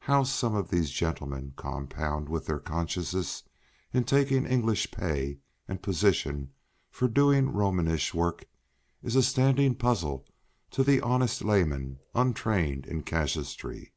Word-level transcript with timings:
How 0.00 0.24
some 0.24 0.56
of 0.56 0.70
these 0.70 0.90
gentlemen 0.90 1.52
compound 1.54 2.28
with 2.28 2.46
their 2.46 2.58
consciences 2.58 3.44
in 3.92 4.02
taking 4.02 4.44
English 4.44 4.90
pay 4.90 5.38
and 5.68 5.80
position 5.80 6.50
for 6.90 7.06
doing 7.06 7.52
Romish 7.52 8.12
work, 8.12 8.46
is 9.04 9.14
a 9.14 9.22
standing 9.22 9.76
puzzle 9.76 10.26
to 10.72 11.00
honest 11.02 11.44
laymen 11.44 12.00
untrained 12.12 12.86
in 12.86 13.04
casuistry. 13.04 13.92